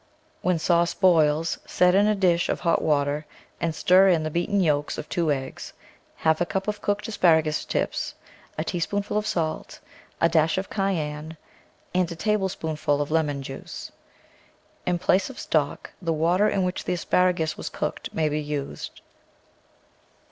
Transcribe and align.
When 0.41 0.57
sauce 0.57 0.95
boils, 0.95 1.59
set 1.67 1.93
in 1.93 2.07
a 2.07 2.15
dish 2.15 2.49
of 2.49 2.61
hot 2.61 2.81
water 2.81 3.27
and 3.59 3.75
stir 3.75 4.07
in 4.07 4.23
the 4.23 4.31
beaten 4.31 4.59
yolks 4.59 4.97
of 4.97 5.07
two 5.07 5.31
eggs, 5.31 5.73
half 6.15 6.41
a 6.41 6.45
cup 6.47 6.67
of 6.67 6.81
cooked 6.81 7.07
asparagus 7.07 7.63
tips, 7.65 8.15
a 8.57 8.63
teaspoonful 8.63 9.15
of 9.15 9.27
salt, 9.27 9.79
a 10.19 10.27
dash 10.27 10.57
of 10.57 10.71
cay 10.71 10.95
enne, 10.95 11.37
and 11.93 12.11
a 12.11 12.15
tablespoonful 12.15 12.99
of 12.99 13.11
lemon 13.11 13.43
juice. 13.43 13.91
In 14.87 14.97
place 14.97 15.29
of 15.29 15.39
stock, 15.39 15.91
the 16.01 16.13
water 16.13 16.49
in 16.49 16.63
which 16.63 16.85
the 16.85 16.93
asparagus 16.93 17.55
was 17.55 17.69
cooked 17.69 18.11
may 18.11 18.27
be 18.27 18.41
used. 18.41 19.01